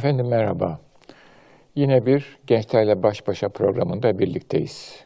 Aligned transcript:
Efendim 0.00 0.28
merhaba. 0.28 0.78
Yine 1.74 2.06
bir 2.06 2.38
Gençlerle 2.46 3.02
Baş 3.02 3.26
Başa 3.26 3.48
programında 3.48 4.18
birlikteyiz. 4.18 5.04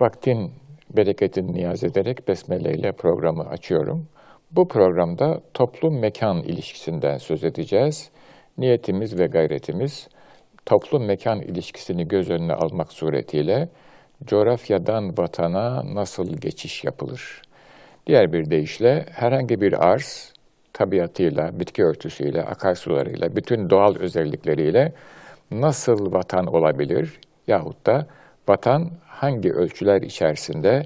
Vaktin 0.00 0.52
bereketini 0.96 1.52
niyaz 1.52 1.84
ederek 1.84 2.28
Besmele 2.28 2.72
ile 2.72 2.92
programı 2.92 3.42
açıyorum. 3.42 4.08
Bu 4.50 4.68
programda 4.68 5.40
toplum-mekan 5.54 6.42
ilişkisinden 6.42 7.18
söz 7.18 7.44
edeceğiz. 7.44 8.10
Niyetimiz 8.58 9.18
ve 9.18 9.26
gayretimiz 9.26 10.08
toplum-mekan 10.66 11.42
ilişkisini 11.42 12.08
göz 12.08 12.30
önüne 12.30 12.54
almak 12.54 12.92
suretiyle 12.92 13.68
coğrafyadan 14.24 15.18
vatana 15.18 15.94
nasıl 15.94 16.36
geçiş 16.36 16.84
yapılır? 16.84 17.42
Diğer 18.06 18.32
bir 18.32 18.50
deyişle 18.50 19.06
herhangi 19.12 19.60
bir 19.60 19.86
arz 19.88 20.35
tabiatıyla, 20.76 21.60
bitki 21.60 21.84
örtüsüyle, 21.84 22.42
akarsularıyla, 22.42 23.36
bütün 23.36 23.70
doğal 23.70 23.94
özellikleriyle 24.00 24.92
nasıl 25.50 26.12
vatan 26.12 26.46
olabilir 26.46 27.20
yahut 27.46 27.86
da 27.86 28.06
vatan 28.48 28.90
hangi 29.06 29.52
ölçüler 29.52 30.02
içerisinde 30.02 30.82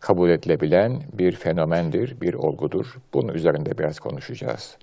kabul 0.00 0.30
edilebilen 0.30 1.02
bir 1.12 1.32
fenomendir, 1.32 2.20
bir 2.20 2.34
olgudur. 2.34 2.86
Bunun 3.14 3.34
üzerinde 3.34 3.78
biraz 3.78 3.98
konuşacağız. 3.98 4.76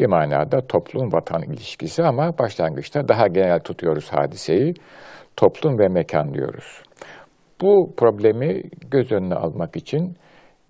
Bir 0.00 0.06
manada 0.06 0.58
toplum-vatan 0.58 1.42
ilişkisi 1.42 2.02
ama 2.02 2.38
başlangıçta 2.38 3.08
daha 3.08 3.26
genel 3.26 3.60
tutuyoruz 3.60 4.08
hadiseyi. 4.12 4.74
Toplum 5.36 5.78
ve 5.78 5.88
mekan 5.88 6.34
diyoruz. 6.34 6.82
Bu 7.60 7.94
problemi 7.96 8.62
göz 8.90 9.12
önüne 9.12 9.34
almak 9.34 9.76
için 9.76 10.16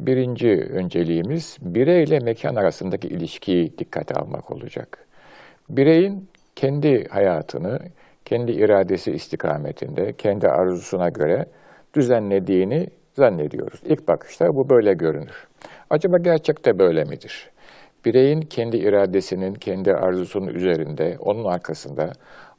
birinci 0.00 0.48
önceliğimiz 0.72 1.56
birey 1.60 2.04
ile 2.04 2.18
mekan 2.18 2.54
arasındaki 2.54 3.08
ilişkiyi 3.08 3.78
dikkate 3.78 4.14
almak 4.14 4.50
olacak. 4.50 5.06
Bireyin 5.68 6.28
kendi 6.56 7.08
hayatını, 7.08 7.78
kendi 8.24 8.52
iradesi 8.52 9.12
istikametinde, 9.12 10.12
kendi 10.12 10.48
arzusuna 10.48 11.08
göre 11.08 11.44
düzenlediğini 11.94 12.86
zannediyoruz. 13.14 13.80
İlk 13.84 14.08
bakışta 14.08 14.46
bu 14.48 14.68
böyle 14.70 14.94
görünür. 14.94 15.48
Acaba 15.90 16.16
gerçekte 16.18 16.78
böyle 16.78 17.04
midir? 17.04 17.50
Bireyin 18.04 18.40
kendi 18.40 18.76
iradesinin, 18.76 19.54
kendi 19.54 19.92
arzusunun 19.92 20.46
üzerinde, 20.46 21.16
onun 21.20 21.44
arkasında 21.44 22.12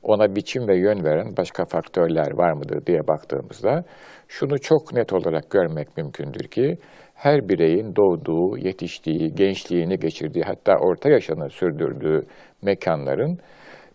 ona 0.04 0.36
biçim 0.36 0.68
ve 0.68 0.76
yön 0.76 1.04
veren 1.04 1.38
başka 1.38 1.66
faktörler 1.66 2.32
var 2.34 2.54
mıdır 2.54 2.86
diye 2.86 3.08
baktığımızda 3.08 3.84
şunu 4.28 4.60
çok 4.60 4.94
net 4.94 5.14
olarak 5.14 5.50
görmek 5.50 5.98
mümkündür 5.98 6.48
ki 6.48 6.78
her 7.18 7.50
bireyin 7.50 7.96
doğduğu, 7.96 8.58
yetiştiği, 8.58 9.36
gençliğini 9.36 10.00
geçirdiği 10.00 10.44
hatta 10.44 10.76
orta 10.78 11.10
yaşını 11.10 11.50
sürdürdüğü 11.50 12.26
mekanların 12.62 13.40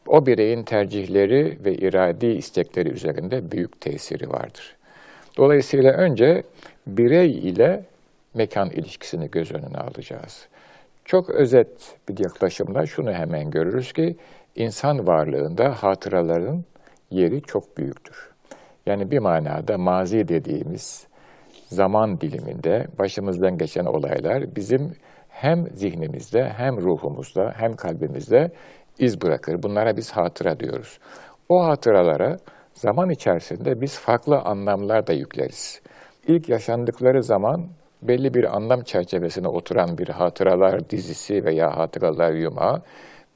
o 0.06 0.26
bireyin 0.26 0.62
tercihleri 0.62 1.58
ve 1.64 1.74
iradi 1.74 2.26
istekleri 2.26 2.88
üzerinde 2.88 3.52
büyük 3.52 3.80
tesiri 3.80 4.28
vardır. 4.28 4.76
Dolayısıyla 5.36 5.92
önce 5.92 6.42
birey 6.86 7.30
ile 7.30 7.84
mekan 8.34 8.70
ilişkisini 8.70 9.30
göz 9.30 9.52
önüne 9.52 9.78
alacağız. 9.78 10.48
Çok 11.04 11.30
özet 11.30 11.96
bir 12.08 12.24
yaklaşımla 12.24 12.86
şunu 12.86 13.12
hemen 13.12 13.50
görürüz 13.50 13.92
ki 13.92 14.16
insan 14.56 15.06
varlığında 15.06 15.70
hatıraların 15.82 16.64
yeri 17.10 17.42
çok 17.42 17.78
büyüktür. 17.78 18.30
Yani 18.86 19.10
bir 19.10 19.18
manada 19.18 19.78
mazi 19.78 20.28
dediğimiz 20.28 21.11
zaman 21.74 22.20
diliminde 22.20 22.86
başımızdan 22.98 23.58
geçen 23.58 23.84
olaylar 23.84 24.56
bizim 24.56 24.92
hem 25.28 25.66
zihnimizde 25.74 26.48
hem 26.56 26.76
ruhumuzda 26.76 27.52
hem 27.56 27.76
kalbimizde 27.76 28.50
iz 28.98 29.22
bırakır. 29.22 29.62
Bunlara 29.62 29.96
biz 29.96 30.10
hatıra 30.12 30.60
diyoruz. 30.60 30.98
O 31.48 31.64
hatıralara 31.64 32.36
zaman 32.74 33.10
içerisinde 33.10 33.80
biz 33.80 33.98
farklı 33.98 34.38
anlamlar 34.38 35.06
da 35.06 35.12
yükleriz. 35.12 35.82
İlk 36.26 36.48
yaşandıkları 36.48 37.22
zaman 37.22 37.66
belli 38.02 38.34
bir 38.34 38.56
anlam 38.56 38.82
çerçevesine 38.82 39.48
oturan 39.48 39.98
bir 39.98 40.08
hatıralar 40.08 40.90
dizisi 40.90 41.44
veya 41.44 41.76
hatıralar 41.76 42.32
yumağı 42.32 42.82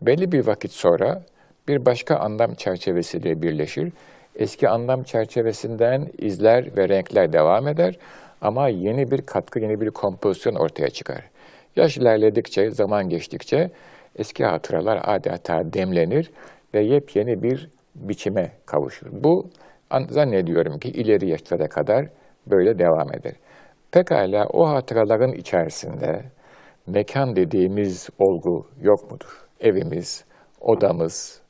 belli 0.03 0.33
bir 0.33 0.47
vakit 0.47 0.73
sonra 0.73 1.23
bir 1.69 1.87
başka 1.87 2.17
anlam 2.17 2.55
çerçevesiyle 2.55 3.43
birleşir. 3.43 3.93
Eski 4.37 4.69
anlam 4.69 5.03
çerçevesinden 5.03 6.07
izler 6.19 6.77
ve 6.77 6.89
renkler 6.89 7.33
devam 7.33 7.69
eder 7.69 7.99
ama 8.41 8.69
yeni 8.69 9.11
bir 9.11 9.23
katkı, 9.23 9.61
yeni 9.61 9.81
bir 9.81 9.91
kompozisyon 9.91 10.55
ortaya 10.55 10.91
çıkar. 10.91 11.31
Yaş 11.77 11.97
ilerledikçe, 11.97 12.71
zaman 12.71 13.09
geçtikçe 13.09 13.71
eski 14.17 14.45
hatıralar 14.45 15.01
adeta 15.05 15.73
demlenir 15.73 16.31
ve 16.75 16.81
yepyeni 16.81 17.43
bir 17.43 17.69
biçime 17.95 18.53
kavuşur. 18.67 19.07
Bu 19.13 19.51
zannediyorum 20.09 20.79
ki 20.79 20.89
ileri 20.89 21.29
yaşlara 21.29 21.69
kadar 21.69 22.07
böyle 22.47 22.79
devam 22.79 23.15
eder. 23.15 23.33
Pekala 23.93 24.47
o 24.47 24.69
hatıraların 24.69 25.33
içerisinde 25.33 26.23
mekan 26.87 27.37
dediğimiz 27.37 28.09
olgu 28.19 28.67
yok 28.83 29.11
mudur? 29.11 29.47
Evimiz, 29.61 30.25
odamız, 30.61 31.41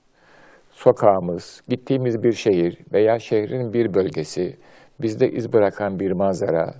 sokağımız, 0.70 1.62
gittiğimiz 1.68 2.22
bir 2.22 2.32
şehir 2.32 2.78
veya 2.92 3.18
şehrin 3.18 3.72
bir 3.72 3.94
bölgesi, 3.94 4.56
bizde 5.00 5.30
iz 5.30 5.52
bırakan 5.52 6.00
bir 6.00 6.12
manzara 6.12 6.74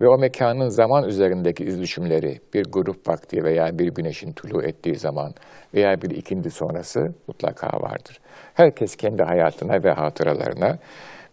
ve 0.00 0.08
o 0.08 0.18
mekanın 0.18 0.68
zaman 0.68 1.08
üzerindeki 1.08 1.64
izlüşümleri 1.64 2.40
bir 2.54 2.64
grup 2.64 3.08
vakti 3.08 3.44
veya 3.44 3.78
bir 3.78 3.88
güneşin 3.88 4.32
tulu 4.32 4.62
ettiği 4.62 4.96
zaman 4.96 5.34
veya 5.74 6.02
bir 6.02 6.10
ikindi 6.10 6.50
sonrası 6.50 7.14
mutlaka 7.28 7.80
vardır. 7.80 8.20
Herkes 8.54 8.96
kendi 8.96 9.22
hayatına 9.22 9.84
ve 9.84 9.90
hatıralarına 9.90 10.78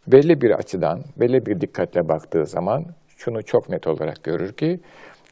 belli 0.08 0.42
bir 0.42 0.52
açıdan, 0.52 1.02
belli 1.18 1.46
bir 1.46 1.62
dikkatle 1.62 2.10
baktığı 2.10 2.46
zaman 2.46 2.86
şunu 3.18 3.44
çok 3.44 3.70
net 3.70 3.88
olarak 3.88 4.24
görür 4.24 4.54
ki 4.54 4.80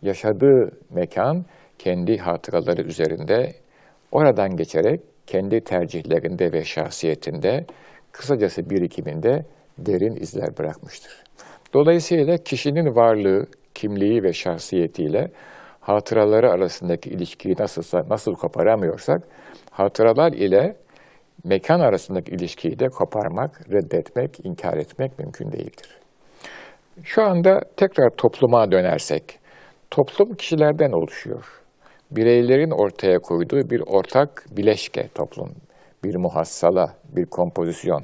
yaşadığı 0.01 0.71
mekan 0.89 1.45
kendi 1.79 2.17
hatıraları 2.17 2.81
üzerinde 2.81 3.53
oradan 4.11 4.55
geçerek 4.55 5.01
kendi 5.27 5.61
tercihlerinde 5.61 6.51
ve 6.51 6.63
şahsiyetinde 6.63 7.65
kısacası 8.11 8.69
birikiminde 8.69 9.45
derin 9.85 10.15
izler 10.15 10.57
bırakmıştır. 10.57 11.23
Dolayısıyla 11.73 12.37
kişinin 12.37 12.95
varlığı, 12.95 13.45
kimliği 13.73 14.23
ve 14.23 14.33
şahsiyetiyle 14.33 15.31
hatıraları 15.79 16.51
arasındaki 16.51 17.09
ilişkiyi 17.09 17.55
nasılsa, 17.59 18.03
nasıl 18.09 18.33
koparamıyorsak, 18.33 19.21
hatıralar 19.71 20.31
ile 20.33 20.75
mekan 21.43 21.79
arasındaki 21.79 22.31
ilişkiyi 22.31 22.79
de 22.79 22.87
koparmak, 22.87 23.71
reddetmek, 23.71 24.45
inkar 24.45 24.77
etmek 24.77 25.19
mümkün 25.19 25.51
değildir. 25.51 25.99
Şu 27.03 27.23
anda 27.23 27.61
tekrar 27.77 28.09
topluma 28.09 28.71
dönersek, 28.71 29.39
toplum 29.91 30.35
kişilerden 30.35 30.91
oluşuyor. 30.91 31.61
Bireylerin 32.11 32.71
ortaya 32.71 33.19
koyduğu 33.19 33.69
bir 33.69 33.81
ortak 33.87 34.45
bileşke 34.57 35.07
toplum, 35.15 35.49
bir 36.03 36.15
muhassala, 36.15 36.93
bir 37.15 37.25
kompozisyon. 37.25 38.03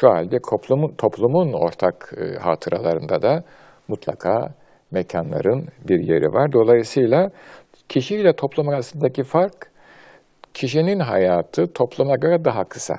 Şu 0.00 0.08
halde 0.08 0.38
toplumun, 0.50 0.94
toplumun 0.98 1.52
ortak 1.52 2.12
e, 2.16 2.38
hatıralarında 2.38 3.22
da 3.22 3.44
mutlaka 3.88 4.54
mekanların 4.90 5.68
bir 5.88 5.98
yeri 5.98 6.26
var. 6.26 6.52
Dolayısıyla 6.52 7.30
kişiyle 7.88 8.32
toplum 8.32 8.68
arasındaki 8.68 9.22
fark, 9.24 9.70
kişinin 10.54 11.00
hayatı 11.00 11.72
topluma 11.72 12.16
göre 12.16 12.44
daha 12.44 12.64
kısa. 12.64 12.94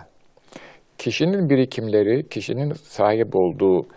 Kişinin 0.97 1.49
birikimleri, 1.49 2.29
kişinin 2.29 2.73
sahip 2.73 3.35
olduğu 3.35 3.87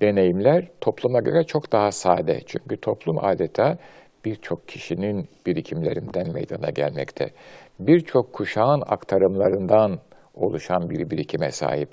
deneyimler 0.00 0.68
topluma 0.80 1.20
göre 1.20 1.44
çok 1.44 1.72
daha 1.72 1.90
sade. 1.90 2.40
Çünkü 2.46 2.76
toplum 2.76 3.24
adeta 3.24 3.76
birçok 4.24 4.68
kişinin 4.68 5.28
birikimlerinden 5.46 6.32
meydana 6.32 6.70
gelmekte. 6.70 7.30
Birçok 7.78 8.32
kuşağın 8.32 8.82
aktarımlarından 8.86 9.98
oluşan 10.34 10.90
bir 10.90 11.10
birikime 11.10 11.50
sahip. 11.50 11.88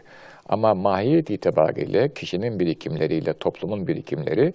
Ama 0.49 0.73
mahiyet 0.73 1.29
itibariyle 1.29 2.13
kişinin 2.13 2.59
birikimleriyle 2.59 3.33
toplumun 3.33 3.87
birikimleri 3.87 4.53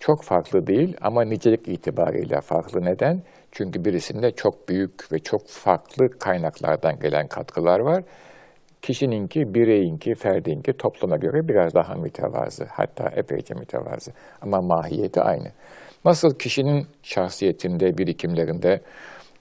çok 0.00 0.22
farklı 0.22 0.66
değil 0.66 0.96
ama 1.00 1.22
nicelik 1.22 1.68
itibariyle 1.68 2.40
farklı. 2.40 2.84
Neden? 2.84 3.22
Çünkü 3.52 3.84
birisinde 3.84 4.30
çok 4.30 4.68
büyük 4.68 5.12
ve 5.12 5.18
çok 5.18 5.48
farklı 5.48 6.18
kaynaklardan 6.18 6.98
gelen 7.00 7.28
katkılar 7.28 7.80
var. 7.80 8.04
Kişininki, 8.82 9.54
bireyinki, 9.54 10.14
ferdinki 10.14 10.72
topluma 10.72 11.16
göre 11.16 11.48
biraz 11.48 11.74
daha 11.74 11.94
mütevazı. 11.94 12.64
Hatta 12.70 13.08
epeyce 13.16 13.54
mütevazı. 13.54 14.12
Ama 14.42 14.60
mahiyeti 14.62 15.20
aynı. 15.20 15.48
Nasıl 16.04 16.34
kişinin 16.38 16.86
şahsiyetinde, 17.02 17.98
birikimlerinde 17.98 18.80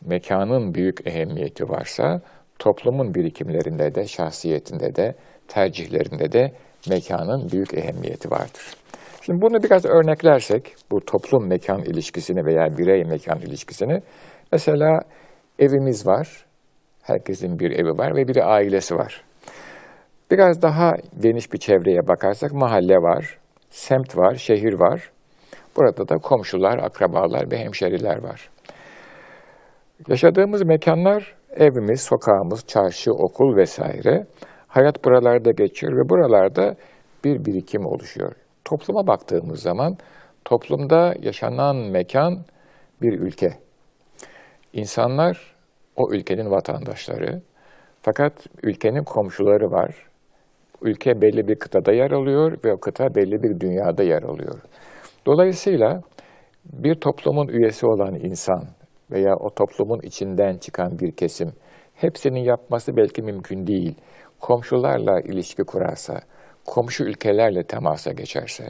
mekanın 0.06 0.74
büyük 0.74 1.08
ehemmiyeti 1.08 1.69
varsa, 1.69 2.22
toplumun 2.60 3.13
birikimlerinde 3.13 3.96
de, 3.96 4.08
şahsiyetinde 4.08 4.96
de, 4.96 5.16
tercihlerinde 5.48 6.32
de 6.32 6.52
mekanın 6.90 7.50
büyük 7.52 7.74
ehemmiyeti 7.74 8.32
vardır. 8.32 8.74
Şimdi 9.22 9.42
bunu 9.42 9.64
biraz 9.64 9.86
örneklersek, 9.86 10.76
bu 10.92 11.00
toplum 11.00 11.48
mekan 11.48 11.82
ilişkisini 11.82 12.46
veya 12.46 12.78
birey 12.78 13.04
mekan 13.04 13.40
ilişkisini, 13.40 14.02
mesela 14.52 15.00
evimiz 15.60 16.08
var, 16.08 16.46
Herkesin 17.06 17.60
bir 17.60 17.72
evi 17.72 17.90
var 17.90 18.16
ve 18.16 18.28
bir 18.28 18.54
ailesi 18.54 18.96
var. 18.96 19.24
Biraz 20.32 20.62
daha 20.62 20.92
geniş 21.20 21.54
bir 21.54 21.58
çevreye 21.58 22.08
bakarsak 22.08 22.54
mahalle 22.54 22.96
var, 22.96 23.38
semt 23.70 24.18
var, 24.18 24.36
şehir 24.36 24.74
var. 24.74 25.12
Burada 25.78 26.08
da 26.10 26.16
komşular, 26.16 26.78
akrabalar 26.78 27.52
ve 27.52 27.58
hemşeriler 27.58 28.24
var. 28.24 28.50
Yaşadığımız 30.08 30.64
mekanlar 30.64 31.36
evimiz, 31.56 32.02
sokağımız, 32.02 32.68
çarşı, 32.68 33.12
okul 33.12 33.58
vesaire. 33.58 34.26
Hayat 34.75 35.06
buralarda 35.06 35.51
geçiyor 35.51 35.94
ve 35.94 36.10
buralarda 36.10 36.75
bir 37.24 37.45
birikim 37.45 37.86
oluşuyor. 37.86 38.31
Topluma 38.66 39.07
baktığımız 39.07 39.62
zaman 39.62 39.98
toplumda 40.45 41.13
yaşanan 41.22 41.75
mekan 41.75 42.45
bir 43.01 43.19
ülke. 43.19 43.50
İnsanlar 44.74 45.56
o 45.95 46.12
ülkenin 46.12 46.51
vatandaşları. 46.51 47.42
Fakat 48.01 48.48
ülkenin 48.63 49.04
komşuları 49.04 49.72
var. 49.72 49.95
Ülke 50.81 51.22
belli 51.22 51.48
bir 51.48 51.56
kıtada 51.56 51.94
yer 51.94 52.12
alıyor 52.12 52.57
ve 52.66 52.74
o 52.74 52.77
kıta 52.77 53.16
belli 53.16 53.44
bir 53.44 53.60
dünyada 53.60 54.04
yer 54.04 54.24
alıyor. 54.24 54.62
Dolayısıyla 55.25 56.01
bir 56.66 56.95
toplumun 56.95 57.48
üyesi 57.48 57.88
olan 57.88 58.16
insan 58.16 58.63
veya 59.12 59.36
o 59.36 59.50
toplumun 59.50 60.00
içinden 60.04 60.57
çıkan 60.57 61.00
bir 61.00 61.12
kesim 61.12 61.54
hepsinin 61.95 62.44
yapması 62.44 62.98
belki 62.98 63.22
mümkün 63.22 63.68
değil. 63.68 63.95
Komşularla 64.42 65.20
ilişki 65.22 65.64
kurarsa, 65.64 66.20
komşu 66.66 67.04
ülkelerle 67.04 67.64
temasa 67.64 68.12
geçerse, 68.12 68.68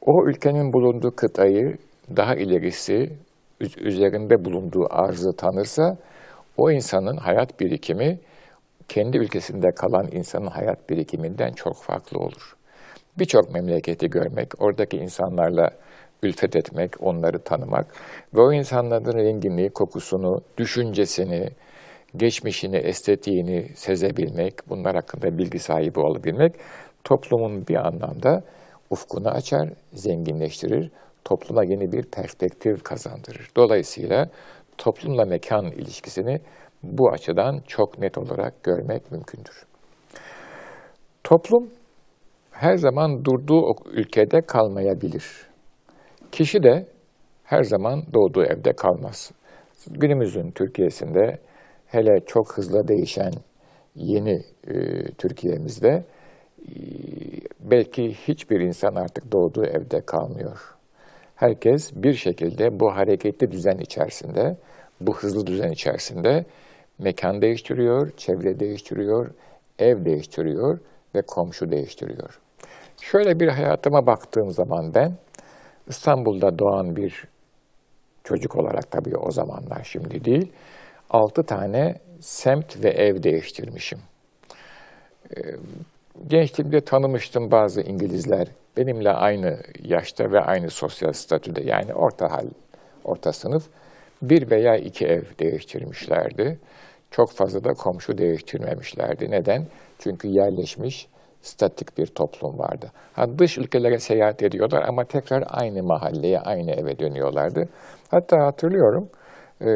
o 0.00 0.26
ülkenin 0.26 0.72
bulunduğu 0.72 1.16
kıtayı 1.16 1.76
daha 2.16 2.34
ilerisi 2.34 3.12
üzerinde 3.60 4.44
bulunduğu 4.44 4.86
arzı 4.90 5.36
tanırsa 5.36 5.96
o 6.56 6.70
insanın 6.70 7.16
hayat 7.16 7.60
birikimi 7.60 8.18
kendi 8.88 9.18
ülkesinde 9.18 9.70
kalan 9.70 10.08
insanın 10.12 10.46
hayat 10.46 10.90
birikiminden 10.90 11.52
çok 11.52 11.76
farklı 11.76 12.18
olur. 12.18 12.56
Birçok 13.18 13.54
memleketi 13.54 14.10
görmek, 14.10 14.62
oradaki 14.62 14.96
insanlarla 14.96 15.70
ülfet 16.22 16.56
etmek, 16.56 17.02
onları 17.02 17.38
tanımak 17.38 17.86
ve 18.34 18.40
o 18.40 18.52
insanların 18.52 19.18
rengini, 19.18 19.70
kokusunu, 19.70 20.40
düşüncesini, 20.58 21.48
geçmişini, 22.16 22.76
estetiğini 22.76 23.68
sezebilmek, 23.74 24.54
bunlar 24.68 24.94
hakkında 24.94 25.38
bilgi 25.38 25.58
sahibi 25.58 26.00
olabilmek 26.00 26.54
toplumun 27.04 27.66
bir 27.66 27.76
anlamda 27.76 28.40
ufkunu 28.90 29.28
açar, 29.28 29.68
zenginleştirir, 29.92 30.90
topluma 31.24 31.64
yeni 31.64 31.92
bir 31.92 32.02
perspektif 32.02 32.82
kazandırır. 32.82 33.48
Dolayısıyla 33.56 34.26
toplumla 34.78 35.24
mekan 35.24 35.66
ilişkisini 35.66 36.38
bu 36.82 37.10
açıdan 37.10 37.60
çok 37.66 37.98
net 37.98 38.18
olarak 38.18 38.62
görmek 38.62 39.12
mümkündür. 39.12 39.66
Toplum 41.24 41.70
her 42.50 42.76
zaman 42.76 43.24
durduğu 43.24 43.74
ülkede 43.92 44.40
kalmayabilir. 44.40 45.24
Kişi 46.32 46.62
de 46.62 46.86
her 47.44 47.62
zaman 47.62 48.02
doğduğu 48.14 48.44
evde 48.44 48.72
kalmaz. 48.72 49.32
Günümüzün 49.90 50.50
Türkiye'sinde 50.50 51.38
hele 51.92 52.20
çok 52.26 52.58
hızlı 52.58 52.88
değişen 52.88 53.32
yeni 53.94 54.42
e, 54.66 55.04
Türkiye'mizde 55.18 55.88
e, 55.88 56.74
belki 57.60 58.14
hiçbir 58.14 58.60
insan 58.60 58.94
artık 58.94 59.32
doğduğu 59.32 59.64
evde 59.64 60.00
kalmıyor. 60.00 60.74
Herkes 61.34 61.92
bir 61.94 62.14
şekilde 62.14 62.80
bu 62.80 62.96
hareketli 62.96 63.52
düzen 63.52 63.78
içerisinde, 63.78 64.56
bu 65.00 65.16
hızlı 65.16 65.46
düzen 65.46 65.70
içerisinde 65.72 66.44
mekan 66.98 67.42
değiştiriyor, 67.42 68.10
çevre 68.16 68.60
değiştiriyor, 68.60 69.30
ev 69.78 70.04
değiştiriyor 70.04 70.78
ve 71.14 71.22
komşu 71.26 71.70
değiştiriyor. 71.70 72.40
Şöyle 73.00 73.40
bir 73.40 73.48
hayatıma 73.48 74.06
baktığım 74.06 74.50
zaman 74.50 74.94
ben 74.94 75.12
İstanbul'da 75.88 76.58
doğan 76.58 76.96
bir 76.96 77.24
çocuk 78.24 78.56
olarak 78.56 78.90
tabii 78.90 79.16
o 79.16 79.30
zamanlar 79.30 79.84
şimdi 79.84 80.24
değil, 80.24 80.52
altı 81.12 81.42
tane 81.42 81.94
semt 82.20 82.84
ve 82.84 82.90
ev 82.90 83.22
değiştirmişim. 83.22 83.98
Ee, 85.36 85.40
gençliğimde 86.26 86.80
tanımıştım 86.80 87.50
bazı 87.50 87.80
İngilizler. 87.80 88.48
Benimle 88.76 89.10
aynı 89.10 89.58
yaşta 89.82 90.32
ve 90.32 90.40
aynı 90.40 90.70
sosyal 90.70 91.12
statüde 91.12 91.62
yani 91.62 91.94
orta 91.94 92.30
hal, 92.30 92.46
orta 93.04 93.32
sınıf 93.32 93.64
bir 94.22 94.50
veya 94.50 94.76
iki 94.76 95.06
ev 95.06 95.22
değiştirmişlerdi. 95.40 96.58
Çok 97.10 97.32
fazla 97.32 97.64
da 97.64 97.72
komşu 97.72 98.18
değiştirmemişlerdi. 98.18 99.30
Neden? 99.30 99.66
Çünkü 99.98 100.28
yerleşmiş, 100.28 101.08
statik 101.42 101.98
bir 101.98 102.06
toplum 102.06 102.58
vardı. 102.58 102.90
Ha, 103.12 103.38
dış 103.38 103.58
ülkelere 103.58 103.98
seyahat 103.98 104.42
ediyorlar 104.42 104.84
ama 104.88 105.04
tekrar 105.04 105.44
aynı 105.46 105.82
mahalleye, 105.82 106.40
aynı 106.40 106.70
eve 106.70 106.98
dönüyorlardı. 106.98 107.68
Hatta 108.10 108.46
hatırlıyorum, 108.46 109.08
e, 109.64 109.70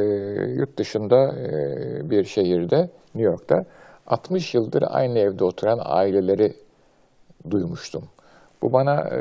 yurt 0.54 0.78
dışında 0.78 1.34
e, 1.38 2.10
bir 2.10 2.24
şehirde, 2.24 2.88
New 3.14 3.30
York'ta 3.30 3.64
60 4.06 4.54
yıldır 4.54 4.84
aynı 4.86 5.18
evde 5.18 5.44
oturan 5.44 5.80
aileleri 5.82 6.52
duymuştum. 7.50 8.04
Bu 8.62 8.72
bana 8.72 9.00
e, 9.00 9.18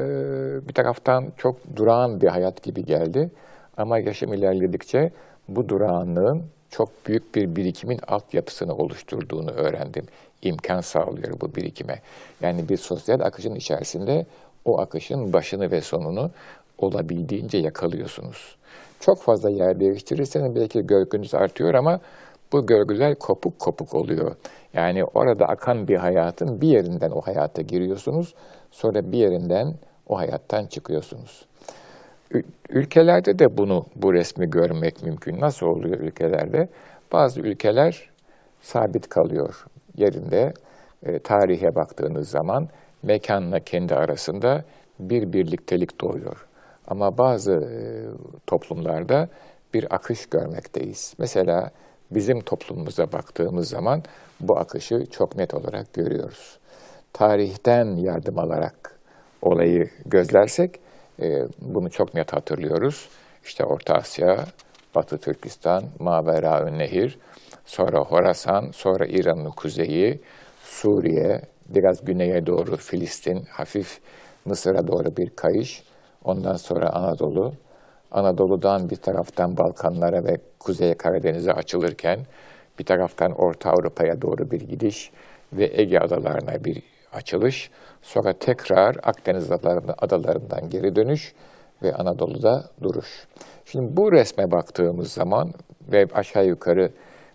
bir 0.67 0.73
taraftan 0.73 1.25
çok 1.37 1.55
durağan 1.75 2.21
bir 2.21 2.27
hayat 2.27 2.63
gibi 2.63 2.85
geldi. 2.85 3.29
Ama 3.77 3.97
yaşım 3.99 4.33
ilerledikçe 4.33 5.11
bu 5.47 5.69
durağanlığın 5.69 6.43
çok 6.69 7.07
büyük 7.07 7.35
bir 7.35 7.55
birikimin 7.55 7.99
altyapısını 8.07 8.75
oluşturduğunu 8.75 9.51
öğrendim. 9.51 10.05
İmkan 10.41 10.81
sağlıyor 10.81 11.41
bu 11.41 11.55
birikime. 11.55 12.01
Yani 12.41 12.69
bir 12.69 12.77
sosyal 12.77 13.19
akışın 13.19 13.55
içerisinde 13.55 14.25
o 14.65 14.79
akışın 14.79 15.33
başını 15.33 15.71
ve 15.71 15.81
sonunu 15.81 16.31
olabildiğince 16.77 17.57
yakalıyorsunuz. 17.57 18.55
Çok 19.05 19.21
fazla 19.21 19.49
yer 19.49 19.79
değiştirirseniz 19.79 20.55
belki 20.55 20.87
görgünüz 20.87 21.35
artıyor 21.35 21.73
ama 21.73 21.99
bu 22.51 22.65
görgüler 22.65 23.15
kopuk 23.15 23.59
kopuk 23.59 23.93
oluyor. 23.93 24.35
Yani 24.73 25.03
orada 25.03 25.45
akan 25.45 25.87
bir 25.87 25.95
hayatın 25.95 26.61
bir 26.61 26.67
yerinden 26.67 27.11
o 27.11 27.21
hayata 27.21 27.61
giriyorsunuz, 27.61 28.33
sonra 28.71 29.11
bir 29.11 29.17
yerinden 29.17 29.73
o 30.07 30.17
hayattan 30.17 30.65
çıkıyorsunuz. 30.65 31.45
Ülkelerde 32.69 33.39
de 33.39 33.57
bunu, 33.57 33.85
bu 33.95 34.13
resmi 34.13 34.49
görmek 34.49 35.03
mümkün. 35.03 35.41
Nasıl 35.41 35.65
oluyor 35.65 35.99
ülkelerde? 35.99 36.69
Bazı 37.11 37.39
ülkeler 37.41 38.09
sabit 38.61 39.09
kalıyor 39.09 39.65
yerinde. 39.97 40.53
E, 41.05 41.19
tarihe 41.19 41.75
baktığınız 41.75 42.29
zaman 42.29 42.67
mekanla 43.03 43.59
kendi 43.59 43.95
arasında 43.95 44.63
bir 44.99 45.33
birliktelik 45.33 46.01
doğuyor. 46.01 46.44
Ama 46.87 47.17
bazı 47.17 47.51
e, 47.51 47.77
toplumlarda 48.47 49.29
bir 49.73 49.95
akış 49.95 50.25
görmekteyiz. 50.25 51.13
Mesela 51.17 51.71
bizim 52.11 52.41
toplumumuza 52.41 53.11
baktığımız 53.11 53.69
zaman 53.69 54.03
bu 54.39 54.57
akışı 54.57 55.05
çok 55.11 55.35
net 55.35 55.53
olarak 55.53 55.93
görüyoruz. 55.93 56.59
Tarihten 57.13 57.95
yardım 57.95 58.39
alarak 58.39 58.99
olayı 59.41 59.89
gözlersek 60.05 60.79
e, 61.21 61.47
bunu 61.61 61.89
çok 61.89 62.13
net 62.13 62.33
hatırlıyoruz. 62.33 63.09
İşte 63.43 63.65
Orta 63.65 63.93
Asya, 63.93 64.45
Batı 64.95 65.17
Türkistan, 65.17 65.83
Mavera 65.99 66.69
Nehir, 66.69 67.19
sonra 67.65 67.99
Horasan, 67.99 68.71
sonra 68.71 69.05
İran'ın 69.05 69.51
kuzeyi, 69.51 70.19
Suriye, 70.63 71.41
biraz 71.69 72.05
güneye 72.05 72.45
doğru 72.45 72.77
Filistin, 72.77 73.45
hafif 73.49 73.99
Mısır'a 74.45 74.87
doğru 74.87 75.17
bir 75.17 75.29
kayış, 75.29 75.83
ondan 76.25 76.55
sonra 76.55 76.89
Anadolu, 76.89 77.53
Anadolu'dan 78.11 78.89
bir 78.89 78.95
taraftan 78.95 79.57
Balkanlara 79.57 80.23
ve 80.23 80.37
Kuzey 80.59 80.93
Karadeniz'e 80.93 81.51
açılırken 81.51 82.19
bir 82.79 82.85
taraftan 82.85 83.31
Orta 83.31 83.69
Avrupa'ya 83.69 84.21
doğru 84.21 84.51
bir 84.51 84.61
gidiş 84.61 85.11
ve 85.53 85.69
Ege 85.73 85.99
adalarına 85.99 86.63
bir 86.63 86.83
açılış, 87.13 87.71
sonra 88.01 88.33
tekrar 88.33 88.95
Akdeniz 89.03 89.51
adalarından 89.97 90.69
geri 90.69 90.95
dönüş 90.95 91.33
ve 91.83 91.93
Anadolu'da 91.93 92.63
duruş. 92.81 93.27
Şimdi 93.65 93.97
bu 93.97 94.11
resme 94.11 94.51
baktığımız 94.51 95.11
zaman 95.11 95.51
ve 95.91 96.05
aşağı 96.13 96.45
yukarı 96.45 96.89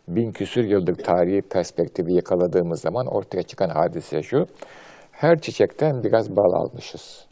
bin 0.08 0.32
küsür 0.32 0.64
yıllık 0.64 1.04
tarihi 1.04 1.42
perspektifi 1.42 2.12
yakaladığımız 2.12 2.80
zaman 2.80 3.06
ortaya 3.06 3.42
çıkan 3.42 3.68
hadise 3.68 4.22
şu, 4.22 4.46
her 5.12 5.40
çiçekten 5.40 6.04
biraz 6.04 6.36
bal 6.36 6.52
almışız. 6.52 7.29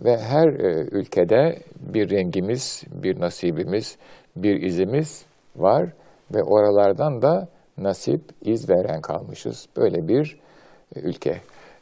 Ve 0.00 0.18
her 0.18 0.48
e, 0.48 0.88
ülkede 0.92 1.58
bir 1.80 2.10
rengimiz, 2.10 2.84
bir 2.92 3.20
nasibimiz, 3.20 3.96
bir 4.36 4.62
izimiz 4.62 5.24
var 5.56 5.92
ve 6.34 6.42
oralardan 6.42 7.22
da 7.22 7.48
nasip, 7.78 8.20
iz 8.42 8.70
veren 8.70 9.00
kalmışız. 9.00 9.66
Böyle 9.76 10.08
bir 10.08 10.38
e, 10.96 11.00
ülke. 11.00 11.40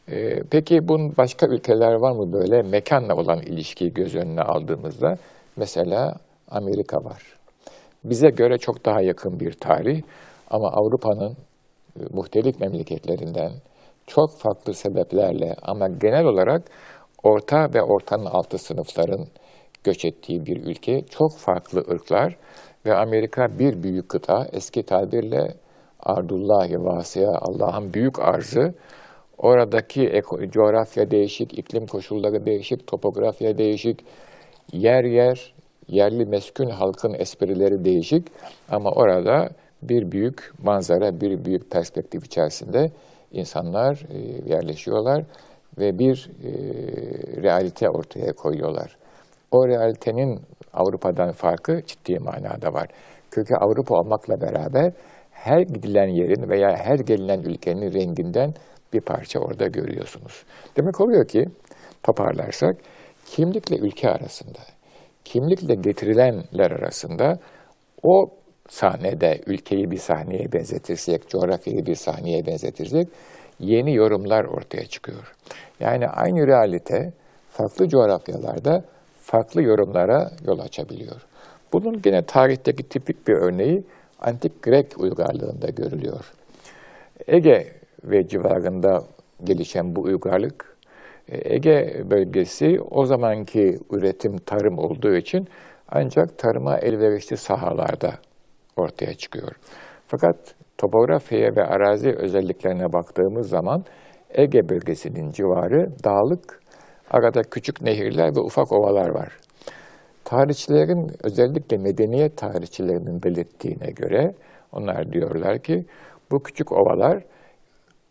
E, 0.09 0.43
peki 0.51 0.89
bunun 0.89 1.17
başka 1.17 1.47
ülkeler 1.47 1.93
var 1.93 2.13
mı 2.13 2.33
böyle 2.33 2.63
mekanla 2.63 3.15
olan 3.17 3.41
ilişkiyi 3.41 3.93
göz 3.93 4.15
önüne 4.15 4.43
aldığımızda? 4.43 5.17
Mesela 5.57 6.15
Amerika 6.49 6.97
var. 7.05 7.23
Bize 8.05 8.29
göre 8.29 8.59
çok 8.59 8.85
daha 8.85 9.01
yakın 9.01 9.41
bir 9.41 9.53
tarih 9.53 10.03
Ama 10.51 10.69
Avrupa'nın 10.69 11.37
muhtelif 12.11 12.61
memleketlerinden 12.61 13.53
çok 14.07 14.39
farklı 14.39 14.75
sebeplerle 14.75 15.55
ama 15.63 15.89
genel 15.89 16.25
olarak 16.25 16.63
orta 17.23 17.75
ve 17.75 17.83
ortanın 17.83 18.27
altı 18.27 18.59
sınıfların 18.59 19.27
göç 19.85 20.05
ettiği 20.05 20.47
bir 20.47 20.57
ülke, 20.57 21.05
çok 21.11 21.33
farklı 21.37 21.81
ırklar 21.81 22.37
ve 22.87 22.95
Amerika 22.95 23.59
bir 23.59 23.83
büyük 23.83 24.09
kıta, 24.09 24.47
eski 24.53 24.83
tabirle 24.83 25.55
Ardullahi 26.01 26.85
Vasıya, 26.85 27.31
Allah'ın 27.31 27.95
büyük 27.95 28.19
arzı, 28.19 28.75
oradaki 29.39 30.23
coğrafya 30.51 31.11
değişik, 31.11 31.59
iklim 31.59 31.87
koşulları 31.87 32.47
değişik, 32.47 32.87
topografya 32.87 33.59
değişik, 33.59 34.05
yer 34.73 35.05
yer, 35.05 35.55
yerli 35.89 36.27
meskun 36.27 36.71
halkın 36.71 37.15
esprileri 37.15 37.85
değişik. 37.85 38.27
Ama 38.71 38.91
orada 38.91 39.49
bir 39.83 40.13
büyük 40.13 40.53
manzara, 40.63 41.21
bir 41.21 41.45
büyük 41.45 41.71
perspektif 41.71 42.27
içerisinde 42.27 42.91
insanlar 43.33 44.03
e, 44.11 44.19
yerleşiyorlar 44.53 45.25
ve 45.79 45.99
bir 45.99 46.31
e, 46.45 46.51
realite 47.43 47.89
ortaya 47.89 48.33
koyuyorlar. 48.33 48.97
O 49.51 49.69
realitenin 49.69 50.41
Avrupa'dan 50.73 51.33
farkı 51.33 51.83
ciddi 51.87 52.19
manada 52.19 52.73
var. 52.73 52.87
Kökü 53.31 53.55
Avrupa 53.55 53.95
olmakla 53.95 54.41
beraber 54.41 54.93
her 55.31 55.61
gidilen 55.61 56.09
yerin 56.09 56.51
veya 56.51 56.77
her 56.77 56.99
gelinen 56.99 57.41
ülkenin 57.41 57.93
renginden 57.93 58.55
bir 58.93 59.01
parça 59.01 59.39
orada 59.39 59.67
görüyorsunuz. 59.67 60.45
Demek 60.77 61.01
oluyor 61.01 61.29
ki 61.29 61.45
toparlarsak 62.03 62.77
kimlikle 63.27 63.77
ülke 63.77 64.09
arasında, 64.11 64.59
kimlikle 65.25 65.75
getirilenler 65.75 66.71
arasında 66.71 67.39
o 68.03 68.31
sahnede 68.69 69.41
ülkeyi 69.47 69.91
bir 69.91 69.97
sahneye 69.97 70.53
benzetirsek, 70.53 71.29
coğrafyayı 71.29 71.87
bir 71.87 71.95
sahneye 71.95 72.47
benzetirsek 72.47 73.09
yeni 73.61 73.95
yorumlar 73.95 74.45
ortaya 74.45 74.87
çıkıyor. 74.87 75.35
Yani 75.81 76.09
aynı 76.09 76.47
realite 76.47 77.13
farklı 77.51 77.89
coğrafyalarda 77.89 78.85
farklı 79.23 79.63
yorumlara 79.63 80.31
yol 80.47 80.59
açabiliyor. 80.59 81.27
Bunun 81.73 82.03
gene 82.03 82.23
tarihteki 82.23 82.89
tipik 82.89 83.29
bir 83.29 83.35
örneği 83.35 83.85
antik 84.21 84.63
Grek 84.63 85.01
uygarlığında 85.01 85.69
görülüyor. 85.69 86.33
Ege 87.27 87.73
ve 88.05 88.29
civarında 88.29 89.05
gelişen 89.45 89.97
bu 89.97 90.01
uygarlık, 90.01 90.77
e, 91.29 91.55
Ege 91.55 92.03
bölgesi 92.11 92.81
o 92.91 93.07
zamanki 93.07 93.79
üretim 93.91 94.39
tarım 94.39 94.79
olduğu 94.79 95.17
için 95.17 95.49
ancak 95.89 96.39
tarıma 96.39 96.79
elverişli 96.79 97.37
sahalarda 97.37 98.13
ortaya 98.77 99.15
çıkıyor. 99.15 99.53
Fakat 100.11 100.55
topografyaya 100.79 101.57
ve 101.57 101.65
arazi 101.65 102.11
özelliklerine 102.11 102.93
baktığımız 102.93 103.49
zaman 103.49 103.85
Ege 104.31 104.69
bölgesinin 104.69 105.31
civarı 105.31 105.87
dağlık, 106.05 106.63
arada 107.11 107.43
küçük 107.43 107.83
nehirler 107.83 108.37
ve 108.37 108.41
ufak 108.41 108.73
ovalar 108.73 109.09
var. 109.09 109.37
Tarihçilerin 110.25 111.11
özellikle 111.25 111.77
medeniyet 111.77 112.37
tarihçilerinin 112.37 113.23
belirttiğine 113.23 113.91
göre 113.91 114.35
onlar 114.73 115.13
diyorlar 115.13 115.59
ki 115.59 115.85
bu 116.31 116.43
küçük 116.43 116.73
ovalar 116.73 117.25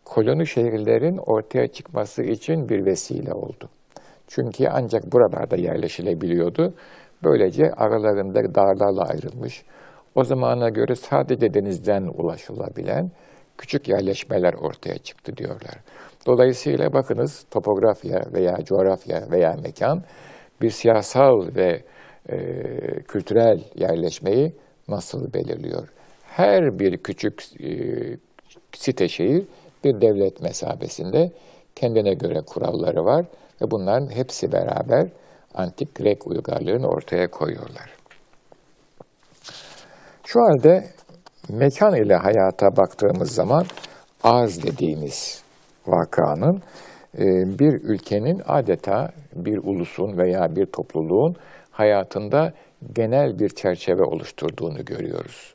koloni 0.04 0.46
şehirlerin 0.46 1.18
ortaya 1.26 1.66
çıkması 1.68 2.22
için 2.22 2.68
bir 2.68 2.86
vesile 2.86 3.32
oldu. 3.32 3.68
Çünkü 4.28 4.64
ancak 4.72 5.12
buralarda 5.12 5.56
yerleşilebiliyordu. 5.56 6.74
Böylece 7.24 7.70
aralarında 7.76 8.54
dağlarla 8.54 9.02
ayrılmış, 9.02 9.64
o 10.14 10.24
zamana 10.24 10.68
göre 10.68 10.94
sadece 10.94 11.54
denizden 11.54 12.02
ulaşılabilen 12.02 13.10
küçük 13.58 13.88
yerleşmeler 13.88 14.54
ortaya 14.54 14.98
çıktı 14.98 15.36
diyorlar. 15.36 15.74
Dolayısıyla 16.26 16.92
bakınız 16.92 17.44
topografya 17.50 18.20
veya 18.34 18.56
coğrafya 18.64 19.30
veya 19.30 19.56
mekan 19.64 20.02
bir 20.62 20.70
siyasal 20.70 21.54
ve 21.56 21.82
e, 22.28 22.36
kültürel 23.08 23.60
yerleşmeyi 23.74 24.52
nasıl 24.88 25.32
belirliyor? 25.32 25.88
Her 26.24 26.78
bir 26.78 26.98
küçük 26.98 27.42
e, 27.60 27.70
site 28.72 29.08
şehir 29.08 29.44
bir 29.84 30.00
devlet 30.00 30.42
mesabesinde 30.42 31.30
kendine 31.76 32.14
göre 32.14 32.40
kuralları 32.46 33.04
var 33.04 33.26
ve 33.62 33.70
bunların 33.70 34.10
hepsi 34.16 34.52
beraber 34.52 35.08
antik 35.54 35.94
Grek 35.94 36.26
uygarlığını 36.26 36.88
ortaya 36.88 37.30
koyuyorlar. 37.30 37.99
Şu 40.32 40.40
halde 40.40 40.84
mekan 41.48 41.94
ile 41.94 42.14
hayata 42.14 42.76
baktığımız 42.76 43.30
zaman 43.30 43.64
arz 44.22 44.62
dediğimiz 44.62 45.42
vakanın 45.86 46.62
e, 47.18 47.24
bir 47.58 47.72
ülkenin 47.82 48.42
adeta 48.46 49.08
bir 49.34 49.58
ulusun 49.58 50.18
veya 50.18 50.56
bir 50.56 50.66
topluluğun 50.66 51.36
hayatında 51.70 52.52
genel 52.94 53.38
bir 53.38 53.48
çerçeve 53.48 54.02
oluşturduğunu 54.02 54.84
görüyoruz. 54.84 55.54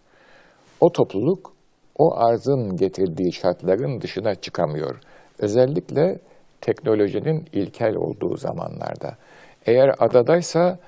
O 0.82 0.92
topluluk 0.92 1.54
o 1.98 2.16
arzın 2.16 2.76
getirdiği 2.76 3.34
şartların 3.34 4.02
dışına 4.02 4.36
çıkamıyor. 4.36 5.00
Özellikle 5.40 6.20
teknolojinin 6.62 7.46
ilkel 7.54 7.96
olduğu 7.96 8.38
zamanlarda. 8.38 9.18
Eğer 9.66 9.96
adadaysa 10.00 10.80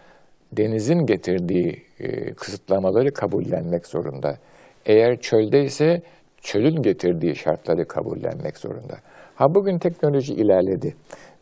denizin 0.51 1.06
getirdiği 1.06 1.87
e, 1.99 2.33
kısıtlamaları 2.33 3.13
kabullenmek 3.13 3.87
zorunda. 3.87 4.37
Eğer 4.85 5.19
çöldeyse 5.19 6.01
çölün 6.41 6.81
getirdiği 6.81 7.35
şartları 7.35 7.87
kabullenmek 7.87 8.57
zorunda. 8.57 8.97
Ha 9.35 9.45
bugün 9.55 9.79
teknoloji 9.79 10.33
ilerledi. 10.33 10.95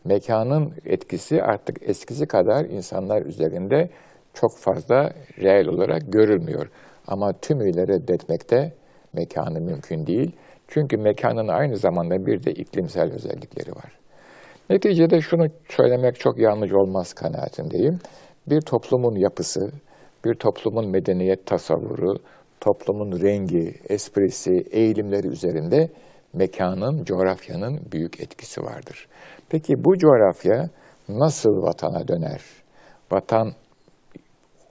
Mekanın 0.04 0.72
etkisi 0.86 1.42
artık 1.42 1.88
eskisi 1.88 2.26
kadar 2.26 2.64
insanlar 2.64 3.22
üzerinde 3.22 3.90
çok 4.34 4.58
fazla 4.58 5.12
reel 5.38 5.66
olarak 5.66 6.02
görülmüyor. 6.12 6.68
Ama 7.06 7.32
tümüyle 7.32 7.82
reddetmekte 7.88 8.72
mekanı 9.12 9.60
mümkün 9.60 10.06
değil. 10.06 10.36
Çünkü 10.68 10.96
mekanın 10.96 11.48
aynı 11.48 11.76
zamanda 11.76 12.26
bir 12.26 12.42
de 12.44 12.50
iklimsel 12.50 13.12
özellikleri 13.12 13.70
var. 13.70 13.98
Neticede 14.70 15.20
şunu 15.20 15.46
söylemek 15.68 16.20
çok 16.20 16.38
yanlış 16.38 16.72
olmaz 16.72 17.12
kanaatindeyim. 17.12 17.98
Bir 18.46 18.60
toplumun 18.60 19.16
yapısı, 19.16 19.70
bir 20.24 20.34
toplumun 20.34 20.90
medeniyet 20.90 21.46
tasavvuru, 21.46 22.14
toplumun 22.60 23.20
rengi, 23.20 23.74
esprisi, 23.88 24.64
eğilimleri 24.70 25.26
üzerinde 25.26 25.88
mekanın, 26.32 27.04
coğrafyanın 27.04 27.80
büyük 27.92 28.20
etkisi 28.20 28.62
vardır. 28.62 29.08
Peki 29.48 29.84
bu 29.84 29.98
coğrafya 29.98 30.70
nasıl 31.08 31.62
vatana 31.62 32.08
döner? 32.08 32.40
Vatan 33.12 33.52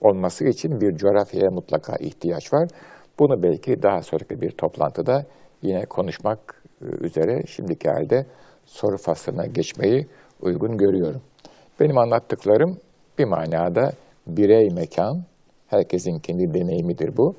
olması 0.02 0.46
için 0.46 0.82
bir 0.82 0.96
coğrafyaya 0.96 1.52
mutlaka 1.52 1.96
ihtiyaç 1.96 2.54
var. 2.54 2.70
Bunu 3.20 3.44
belki 3.44 3.84
daha 3.84 4.02
sonraki 4.02 4.42
bir 4.42 4.52
toplantıda 4.52 5.26
yine 5.62 5.86
konuşmak 5.86 6.64
e, 6.82 7.06
üzere 7.06 7.44
şimdiki 7.48 7.90
halde 7.90 8.26
soru 8.66 8.98
faslına 8.98 9.46
geçmeyi 9.46 10.08
uygun 10.42 10.78
görüyorum. 10.78 11.22
Benim 11.80 11.98
anlattıklarım 11.98 12.78
bir 13.20 13.26
manada 13.26 13.92
birey 14.28 14.70
mekan, 14.70 15.24
herkesin 15.76 16.20
kendi 16.20 16.54
deneyimidir 16.54 17.18
bu. 17.18 17.36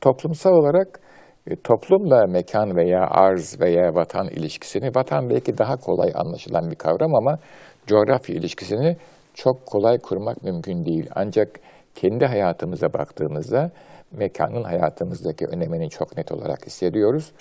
Toplumsal 0.00 0.50
olarak 0.50 1.00
e, 1.46 1.56
toplumla 1.56 2.26
mekan 2.26 2.76
veya 2.76 3.06
arz 3.10 3.60
veya 3.60 3.94
vatan 3.94 4.28
ilişkisini, 4.28 4.90
vatan 4.96 5.30
belki 5.30 5.58
daha 5.58 5.76
kolay 5.76 6.12
anlaşılan 6.14 6.70
bir 6.70 6.76
kavram 6.76 7.14
ama 7.14 7.38
coğrafya 7.86 8.36
ilişkisini 8.36 8.96
çok 9.34 9.66
kolay 9.66 9.98
kurmak 9.98 10.42
mümkün 10.42 10.84
değil. 10.84 11.10
Ancak 11.14 11.48
kendi 11.94 12.26
hayatımıza 12.26 12.92
baktığımızda 12.92 13.70
mekanın 14.12 14.64
hayatımızdaki 14.64 15.46
önemini 15.46 15.90
çok 15.90 16.16
net 16.16 16.32
olarak 16.32 16.66
hissediyoruz. 16.66 17.32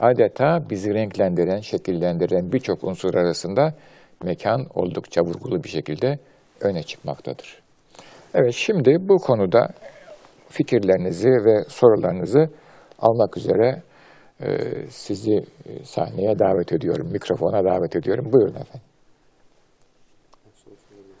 Adeta 0.00 0.70
bizi 0.70 0.94
renklendiren, 0.94 1.60
şekillendiren 1.60 2.52
birçok 2.52 2.84
unsur 2.84 3.14
arasında 3.14 3.74
mekan 4.22 4.66
oldukça 4.74 5.22
vurgulu 5.22 5.64
bir 5.64 5.68
şekilde 5.68 6.18
öne 6.60 6.82
çıkmaktadır. 6.82 7.67
Evet, 8.34 8.54
şimdi 8.54 8.96
bu 9.00 9.16
konuda 9.16 9.68
fikirlerinizi 10.48 11.28
ve 11.28 11.64
sorularınızı 11.68 12.50
almak 12.98 13.36
üzere 13.36 13.82
e, 14.40 14.48
sizi 14.90 15.34
e, 15.66 15.84
sahneye 15.84 16.38
davet 16.38 16.72
ediyorum, 16.72 17.08
mikrofona 17.12 17.64
davet 17.64 17.96
ediyorum. 17.96 18.32
Buyurun 18.32 18.54
efendim. 18.54 18.80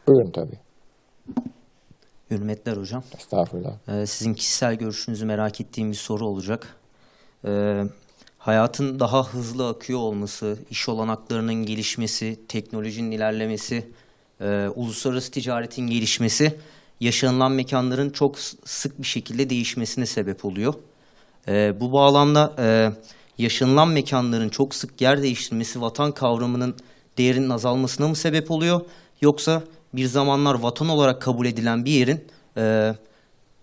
Buyurun 0.06 0.30
tabii. 0.30 0.58
Hürmetler 2.30 2.76
hocam. 2.76 3.02
Estağfurullah. 3.16 3.72
Ee, 3.88 4.06
sizin 4.06 4.34
kişisel 4.34 4.74
görüşünüzü 4.74 5.26
merak 5.26 5.60
ettiğim 5.60 5.90
bir 5.90 5.96
soru 5.96 6.26
olacak. 6.26 6.76
Ee, 7.46 7.82
hayatın 8.38 9.00
daha 9.00 9.24
hızlı 9.32 9.68
akıyor 9.68 9.98
olması, 9.98 10.58
iş 10.70 10.88
olanaklarının 10.88 11.54
gelişmesi, 11.54 12.46
teknolojinin 12.48 13.10
ilerlemesi, 13.10 13.88
e, 14.40 14.68
uluslararası 14.74 15.30
ticaretin 15.30 15.86
gelişmesi 15.86 16.58
yaşanılan 17.00 17.52
mekanların 17.52 18.10
çok 18.10 18.38
sık 18.64 19.02
bir 19.02 19.06
şekilde 19.06 19.50
değişmesine 19.50 20.06
sebep 20.06 20.44
oluyor. 20.44 20.74
E, 21.48 21.80
bu 21.80 21.92
bağlamda 21.92 22.54
e, 22.58 22.92
yaşanılan 23.38 23.88
mekanların 23.88 24.48
çok 24.48 24.74
sık 24.74 25.00
yer 25.00 25.22
değiştirmesi 25.22 25.80
vatan 25.80 26.12
kavramının 26.12 26.76
değerinin 27.18 27.50
azalmasına 27.50 28.08
mı 28.08 28.16
sebep 28.16 28.50
oluyor? 28.50 28.80
Yoksa 29.20 29.62
bir 29.94 30.06
zamanlar 30.06 30.54
vatan 30.54 30.88
olarak 30.88 31.22
kabul 31.22 31.46
edilen 31.46 31.84
bir 31.84 31.92
yerin 31.92 32.26
e, 32.56 32.94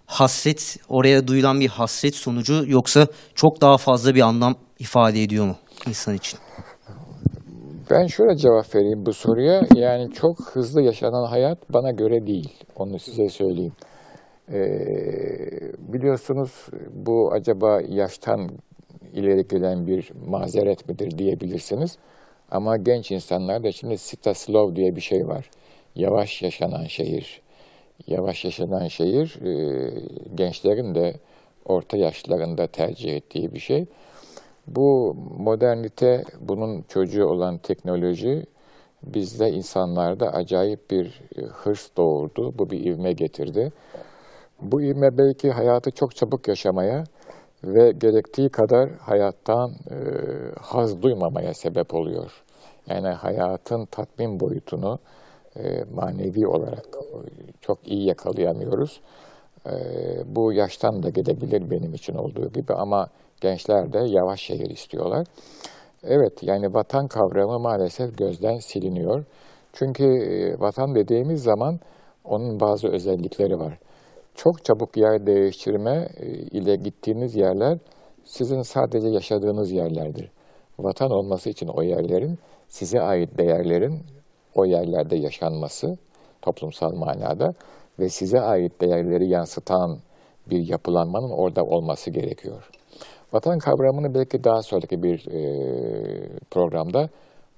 hasret, 0.06 0.77
oraya 0.89 1.27
duyulan 1.27 1.60
bir 1.60 1.68
hasret 1.68 2.15
sonucu 2.15 2.63
yoksa 2.68 3.08
çok 3.36 3.62
daha 3.62 3.77
fazla 3.77 4.15
bir 4.15 4.22
anlam 4.22 4.56
ifade 4.80 5.24
ediyor 5.24 5.46
mu 5.46 5.58
insan 5.88 6.15
için? 6.15 6.39
Ben 7.92 8.08
şöyle 8.08 8.38
cevap 8.38 8.75
vereyim 8.75 9.06
bu 9.06 9.13
soruya. 9.13 9.62
Yani 9.75 10.12
çok 10.12 10.39
hızlı 10.39 10.82
yaşanan 10.82 11.25
hayat 11.25 11.58
bana 11.70 11.92
göre 11.92 12.27
değil. 12.27 12.63
Onu 12.75 13.00
size 13.00 13.30
söyleyeyim. 13.30 13.74
Ee, 14.54 14.58
biliyorsunuz 15.94 16.65
bu 16.94 17.32
acaba 17.32 17.82
yaştan 17.82 18.50
ileri 19.13 19.48
gelen 19.48 19.88
bir 19.88 20.12
mazeret 20.27 20.89
midir 20.89 21.18
diyebilirsiniz. 21.18 21.98
Ama 22.51 22.77
genç 22.77 23.12
insanlarda 23.12 23.72
şimdi 23.72 23.98
Sita 23.98 24.34
Slow 24.34 24.75
diye 24.75 24.96
bir 24.96 25.01
şey 25.01 25.27
var. 25.27 25.50
Yavaş 25.96 26.42
yaşanan 26.42 26.86
şehir. 26.86 27.42
Yavaş 28.08 28.46
yaşanan 28.46 28.88
şehir 28.88 29.39
e, 29.46 29.92
gençlerin 30.36 30.96
de 30.96 31.13
orta 31.65 31.98
yaşlarında 31.98 32.68
tercih 32.68 33.15
ettiği 33.15 33.54
bir 33.54 33.60
şey. 33.60 33.86
Bu 34.68 35.16
modernite, 35.38 36.24
bunun 36.40 36.82
çocuğu 36.82 37.26
olan 37.26 37.58
teknoloji 37.58 38.46
bizde 39.04 39.50
insanlarda 39.52 40.34
acayip 40.34 40.92
bir 40.92 41.22
e, 41.38 41.42
hırs 41.42 41.90
doğurdu. 41.98 42.54
Bu 42.58 42.70
bir 42.70 42.86
ivme 42.86 43.14
getirdi. 43.14 43.72
Bu 44.62 44.82
ivme 44.82 45.18
belki 45.18 45.52
hayatı 45.52 45.92
çok 45.92 46.16
çabuk 46.16 46.48
yaşamaya 46.48 47.04
ve 47.64 47.92
gerektiği 47.92 48.50
kadar 48.50 48.90
hayattan 48.90 49.72
e, 49.72 49.98
haz 50.62 51.02
duymamaya 51.02 51.54
sebep 51.54 51.94
oluyor. 51.94 52.44
Yani 52.88 53.08
hayatın 53.08 53.86
tatmin 53.86 54.40
boyutunu 54.40 55.00
e, 55.58 55.84
manevi 55.96 56.48
olarak 56.48 56.86
çok 57.62 57.88
iyi 57.88 58.08
yakalayamıyoruz. 58.08 59.02
E, 59.66 59.74
bu 60.36 60.54
yaştan 60.54 61.04
da 61.04 61.10
gidebilir 61.10 61.72
benim 61.72 61.94
için 61.94 62.16
olduğu 62.16 62.52
gibi 62.52 62.74
ama 62.74 63.08
gençler 63.46 63.94
de 63.94 64.00
yavaş 64.08 64.42
şehir 64.42 64.70
istiyorlar. 64.70 65.28
Evet 66.04 66.34
yani 66.42 66.74
vatan 66.74 67.08
kavramı 67.08 67.60
maalesef 67.60 68.18
gözden 68.18 68.58
siliniyor. 68.58 69.25
Çünkü 69.74 70.04
e, 70.04 70.60
vatan 70.60 70.96
dediğimiz 70.96 71.44
zaman 71.44 71.80
onun 72.24 72.60
bazı 72.60 72.88
özellikleri 72.88 73.60
var. 73.60 73.78
Çok 74.36 74.66
çabuk 74.66 74.98
yer 74.98 75.25
değiştirme 75.25 76.08
e, 76.18 76.28
ile 76.28 76.75
gittiğiniz 76.75 77.36
yerler 77.36 77.78
sizin 78.24 78.62
sadece 78.62 79.08
yaşadığınız 79.08 79.72
yerlerdir. 79.72 80.31
Vatan 80.79 81.12
olması 81.12 81.50
için 81.50 81.68
o 81.68 81.81
yerlerin 81.81 82.38
size 82.68 83.01
ait 83.01 83.38
değerlerin 83.38 84.00
o 84.55 84.66
yerlerde 84.66 85.16
yaşanması 85.16 85.98
toplumsal 86.42 86.94
manada 86.94 87.53
ve 88.00 88.10
size 88.10 88.40
ait 88.40 88.81
değerleri 88.81 89.29
yansıtan 89.29 90.00
bir 90.50 90.70
yapılanmanın 90.70 91.31
orada 91.31 91.64
olması 91.64 92.12
gerekiyor. 92.12 92.70
Vatan 93.33 93.59
kavramını 93.59 94.14
belki 94.14 94.44
daha 94.44 94.61
sonraki 94.61 95.03
bir 95.03 95.27
e, 95.31 95.40
programda 96.51 97.09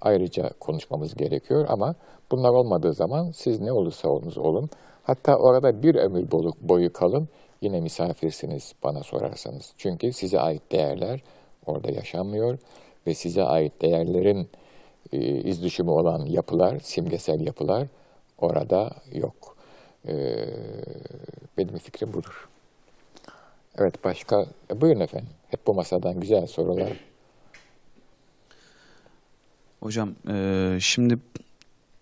ayrıca 0.02 0.50
konuşmamız 0.60 1.16
gerekiyor 1.16 1.66
ama 1.70 1.96
bunlar 2.32 2.50
olmadığı 2.50 2.94
zaman 2.94 3.32
siz 3.32 3.60
ne 3.62 3.72
olursa 3.72 4.10
olunuz 4.10 4.38
olun, 4.38 4.70
hatta 5.04 5.36
orada 5.36 5.84
bir 5.84 5.96
ömür 5.96 6.32
boyu, 6.32 6.52
boyu 6.62 6.94
kalın, 6.94 7.28
yine 7.62 7.82
misafirsiniz 7.82 8.74
bana 8.84 9.04
sorarsanız. 9.04 9.74
Çünkü 9.78 10.14
size 10.14 10.40
ait 10.40 10.72
değerler 10.72 11.24
orada 11.66 11.92
yaşanmıyor 11.92 12.58
ve 13.08 13.14
size 13.14 13.44
ait 13.44 13.82
değerlerin 13.82 14.50
e, 15.14 15.18
iz 15.20 15.64
düşümü 15.64 15.90
olan 15.90 16.26
yapılar, 16.26 16.80
simgesel 16.80 17.46
yapılar 17.46 17.88
orada 18.38 18.90
yok. 19.14 19.58
E, 20.08 20.14
benim 21.58 21.78
fikrim 21.78 22.14
budur. 22.14 22.50
Evet 23.78 24.04
başka, 24.04 24.46
buyurun 24.82 25.00
efendim. 25.00 25.37
Hep 25.52 25.68
bu 25.68 25.74
masadan 25.74 26.20
güzel 26.20 26.48
sorular. 26.48 26.94
Hocam 29.80 30.16
e, 30.30 30.78
şimdi 30.82 31.18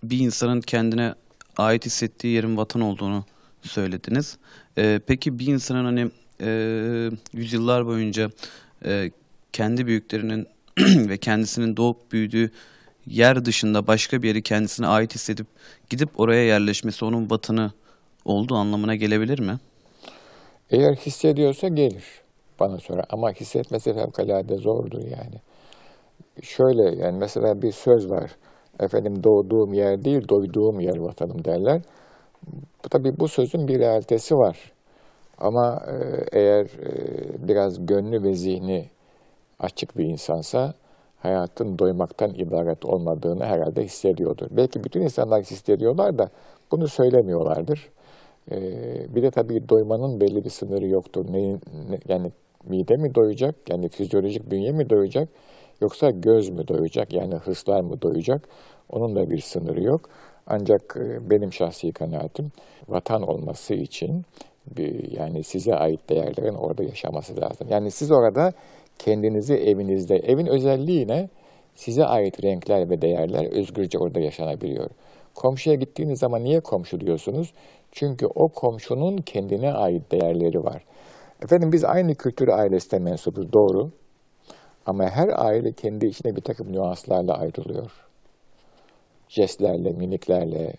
bir 0.04 0.20
insanın 0.20 0.62
kendine 0.62 1.14
ait 1.58 1.86
hissettiği 1.86 2.34
yerin 2.34 2.58
vatan 2.58 2.82
olduğunu 2.82 3.26
söylediniz. 3.62 4.38
E, 4.78 5.00
peki 5.08 5.40
bir 5.40 5.48
insanın 5.48 5.86
hani 5.86 6.12
e, 6.42 6.50
yüzyıllar 7.34 7.86
boyunca 7.86 8.32
e, 8.86 9.12
kendi 9.54 9.88
büyüklerinin 9.88 10.48
ve 11.10 11.18
kendisinin 11.18 11.78
doğup 11.78 12.12
büyüdüğü 12.12 12.52
yer 13.08 13.46
dışında 13.46 13.88
başka 13.88 14.22
bir 14.22 14.28
yeri 14.28 14.42
kendisine 14.42 14.88
ait 14.88 15.16
hissedip 15.16 15.48
gidip 15.90 16.20
oraya 16.20 16.44
yerleşmesi 16.46 17.06
onun 17.06 17.30
vatanı 17.30 17.72
olduğu 18.26 18.56
anlamına 18.56 18.96
gelebilir 18.96 19.40
mi? 19.40 19.58
Eğer 20.70 20.96
hissediyorsa 20.96 21.68
gelir 21.68 22.25
bana 22.60 22.78
sonra 22.78 23.04
ama 23.10 23.32
hissetmesi 23.32 23.94
fevkalade 23.94 24.58
zordur 24.58 25.02
yani. 25.02 25.42
Şöyle 26.42 26.96
yani 26.96 27.18
mesela 27.18 27.62
bir 27.62 27.72
söz 27.72 28.10
var. 28.10 28.36
Efendim 28.80 29.24
doğduğum 29.24 29.74
yer 29.74 30.06
değil, 30.06 30.28
doyduğum 30.30 30.80
yer 30.80 30.98
vatanım 30.98 31.46
derler. 31.46 31.82
Tabii 32.90 33.20
bu 33.20 33.28
sözün 33.28 33.68
bir 33.68 33.80
realitesi 33.80 34.36
var. 34.38 34.72
Ama 35.38 35.84
e, 35.88 36.26
eğer 36.40 36.66
e, 36.66 37.48
biraz 37.48 37.86
gönlü 37.86 38.24
ve 38.24 38.36
zihni 38.36 38.90
açık 39.60 39.98
bir 39.98 40.06
insansa 40.06 40.74
hayatın 41.20 41.80
doymaktan 41.80 42.34
ibaret 42.34 42.86
olmadığını 42.86 43.46
herhalde 43.46 43.84
hissediyordur. 43.84 44.48
Belki 44.52 44.84
bütün 44.84 45.02
insanlar 45.02 45.44
hissediyorlar 45.44 46.18
da 46.18 46.30
bunu 46.72 46.88
söylemiyorlardır. 46.88 47.90
Ee, 48.52 49.16
bir 49.16 49.24
de 49.24 49.32
tabii 49.32 49.70
doymanın 49.70 50.22
belli 50.22 50.44
bir 50.44 50.50
sınırı 50.50 50.88
yoktur. 50.88 51.26
Neyin, 51.32 51.62
ne, 51.90 52.00
yani 52.08 52.32
mide 52.70 52.96
mi 52.96 53.16
doyacak, 53.16 53.56
yani 53.70 53.90
fizyolojik 53.90 54.52
bünye 54.52 54.72
mi 54.72 54.90
doyacak, 54.90 55.30
yoksa 55.82 56.10
göz 56.10 56.50
mü 56.50 56.68
doyacak, 56.68 57.14
yani 57.14 57.36
hırslar 57.36 57.82
mı 57.82 58.02
doyacak? 58.02 58.50
Onun 58.90 59.16
da 59.16 59.30
bir 59.30 59.40
sınırı 59.40 59.84
yok. 59.84 60.10
Ancak 60.48 60.98
e, 60.98 61.30
benim 61.30 61.54
şahsi 61.54 61.92
kanaatim 61.92 62.52
vatan 62.88 63.22
olması 63.22 63.74
için 63.74 64.24
bir, 64.78 65.12
yani 65.20 65.44
size 65.44 65.76
ait 65.76 66.10
değerlerin 66.10 66.56
orada 66.56 66.84
yaşaması 66.84 67.42
lazım. 67.42 67.68
Yani 67.70 67.92
siz 67.92 68.12
orada 68.12 68.52
kendinizi 69.00 69.54
evinizde, 69.54 70.16
evin 70.16 70.46
özelliği 70.46 71.08
ne? 71.08 71.30
Size 71.76 72.06
ait 72.06 72.44
renkler 72.44 72.90
ve 72.90 73.02
değerler 73.02 73.46
özgürce 73.52 73.98
orada 74.00 74.20
yaşanabiliyor. 74.20 74.90
Komşuya 75.36 75.76
gittiğiniz 75.76 76.20
zaman 76.20 76.44
niye 76.44 76.60
komşu 76.60 77.00
diyorsunuz? 77.00 77.54
Çünkü 77.92 78.26
o 78.36 78.48
komşunun 78.48 79.18
kendine 79.18 79.72
ait 79.74 80.12
değerleri 80.12 80.64
var. 80.64 80.84
Efendim 81.44 81.72
biz 81.72 81.84
aynı 81.84 82.16
kültür 82.16 82.48
ailesine 82.48 83.00
mensubuz, 83.00 83.54
doğru. 83.54 83.92
Ama 84.86 85.10
her 85.10 85.46
aile 85.46 85.72
kendi 85.72 86.06
içine 86.06 86.36
bir 86.36 86.42
takım 86.42 86.74
nüanslarla 86.74 87.38
ayrılıyor. 87.38 87.92
Jestlerle, 89.30 89.92
miniklerle, 89.92 90.74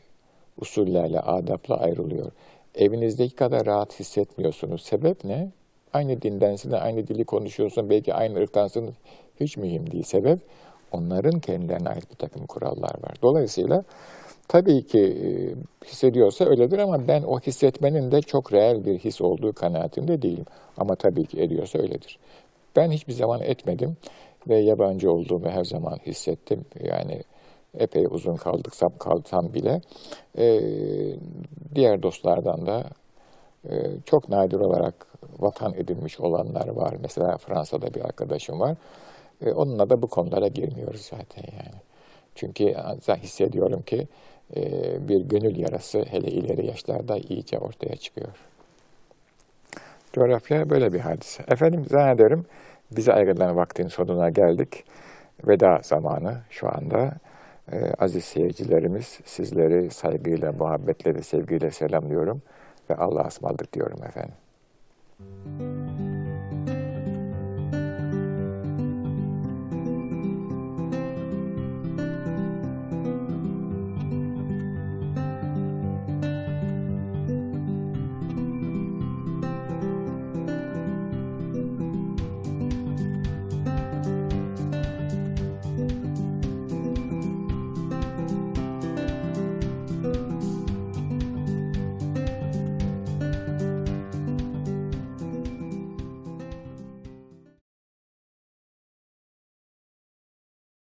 usullerle, 0.61 1.21
adapla 1.21 1.77
ayrılıyor. 1.77 2.33
Evinizdeki 2.75 3.35
kadar 3.35 3.67
rahat 3.67 4.01
hissetmiyorsunuz. 4.01 4.83
Sebep 4.83 5.25
ne? 5.25 5.51
Aynı 5.93 6.23
dindensin, 6.23 6.71
aynı 6.71 7.07
dili 7.07 7.25
konuşuyorsun, 7.25 7.91
belki 7.91 8.15
aynı 8.15 8.39
ırktansın. 8.39 8.95
Hiç 9.41 9.57
mühim 9.57 9.91
değil. 9.91 10.05
Sebep 10.05 10.39
onların 10.93 11.41
kendilerine 11.41 11.89
ait 11.89 12.11
bir 12.11 12.17
takım 12.17 12.47
kurallar 12.47 13.03
var. 13.03 13.15
Dolayısıyla 13.23 13.85
tabii 14.49 14.87
ki 14.87 15.01
e, 15.01 15.29
hissediyorsa 15.87 16.45
öyledir 16.45 16.79
ama 16.79 17.09
ben 17.09 17.23
o 17.23 17.41
hissetmenin 17.41 18.11
de 18.11 18.21
çok 18.21 18.53
reel 18.53 18.85
bir 18.85 18.99
his 18.99 19.21
olduğu 19.21 19.53
kanaatinde 19.53 20.23
değilim. 20.23 20.45
Ama 20.77 20.95
tabii 20.95 21.27
ki 21.27 21.41
ediyorsa 21.43 21.79
öyledir. 21.79 22.19
Ben 22.77 22.91
hiçbir 22.91 23.13
zaman 23.13 23.41
etmedim 23.41 23.97
ve 24.49 24.59
yabancı 24.59 25.11
olduğumu 25.11 25.49
her 25.49 25.65
zaman 25.65 25.97
hissettim. 26.07 26.65
Yani 26.81 27.23
epey 27.79 28.05
uzun 28.11 28.37
kaldıksam 28.37 28.93
kalsam 28.99 29.55
bile 29.55 29.81
e, 30.39 30.61
diğer 31.75 32.03
dostlardan 32.03 32.67
da 32.67 32.85
e, 33.71 33.73
çok 34.05 34.29
nadir 34.29 34.61
olarak 34.61 35.07
vatan 35.39 35.75
edinmiş 35.75 36.21
olanlar 36.21 36.69
var. 36.69 36.95
Mesela 37.01 37.37
Fransa'da 37.37 37.95
bir 37.95 38.01
arkadaşım 38.01 38.61
var. 38.61 38.77
E, 39.41 39.53
onunla 39.53 39.91
da 39.91 40.03
bu 40.03 40.07
konulara 40.07 40.49
girmiyoruz 40.49 41.01
zaten 41.01 41.45
yani. 41.53 41.81
Çünkü 42.35 42.75
hissediyorum 43.23 43.83
ki 43.83 44.09
bir 45.09 45.21
gönül 45.21 45.57
yarası 45.57 45.99
hele 46.11 46.31
ileri 46.31 46.67
yaşlarda 46.67 47.17
iyice 47.17 47.59
ortaya 47.59 47.97
çıkıyor. 47.97 48.33
Coğrafya 50.13 50.71
böyle 50.71 50.93
bir 50.93 51.01
hadise. 51.01 51.43
Efendim 51.49 51.85
zannederim 51.85 52.47
bize 52.97 53.13
ayrılan 53.13 53.57
vaktin 53.57 53.89
sonuna 53.89 54.31
geldik. 54.31 54.85
Veda 55.47 55.81
zamanı 55.83 56.39
şu 56.51 56.69
anda. 56.69 57.13
Ee, 57.73 57.93
aziz 57.99 58.25
seyircilerimiz 58.25 59.21
sizleri 59.25 59.91
saygıyla, 59.91 60.53
muhabbetle 60.53 61.15
ve 61.15 61.23
sevgiyle 61.23 61.71
selamlıyorum 61.71 62.43
ve 62.91 62.95
Allah'a 62.95 63.27
ısmarladık 63.27 63.73
diyorum 63.73 64.05
efendim. 64.05 64.35